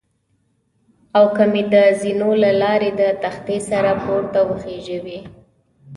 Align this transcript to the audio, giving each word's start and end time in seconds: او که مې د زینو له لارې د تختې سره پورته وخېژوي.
او 1.17 1.25
که 1.35 1.43
مې 1.51 1.63
د 1.73 1.75
زینو 2.01 2.31
له 2.43 2.51
لارې 2.61 2.89
د 2.99 3.01
تختې 3.23 3.57
سره 3.69 3.91
پورته 4.03 4.39
وخېژوي. 4.49 5.19